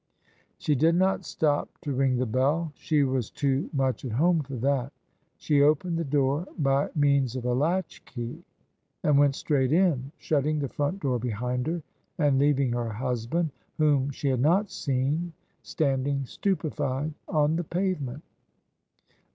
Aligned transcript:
She 0.57 0.73
did 0.73 0.95
not 0.95 1.25
stop 1.25 1.69
to 1.81 1.93
ring 1.93 2.17
the 2.17 2.25
bell: 2.25 2.71
she 2.73 3.03
was 3.03 3.29
too 3.29 3.69
much 3.71 4.03
at 4.03 4.13
home 4.13 4.41
for 4.41 4.55
that: 4.55 4.91
she 5.37 5.61
opened 5.61 5.95
the 5.99 6.03
door 6.03 6.47
by 6.57 6.89
means 6.95 7.35
of 7.35 7.45
a 7.45 7.53
latchkey 7.53 8.41
and 9.03 9.19
went 9.19 9.35
straight 9.35 9.71
in, 9.71 10.11
shutting 10.17 10.57
the 10.57 10.67
front 10.69 11.01
door 11.01 11.19
behind 11.19 11.67
her, 11.67 11.83
and 12.17 12.39
leaving 12.39 12.71
her 12.71 12.89
husband— 12.89 13.51
^whom 13.79 14.11
she 14.11 14.29
had 14.29 14.41
not 14.41 14.71
seen— 14.71 15.33
standing 15.61 16.25
stupefied 16.25 17.13
on 17.27 17.55
the 17.55 17.63
pavement. 17.63 18.23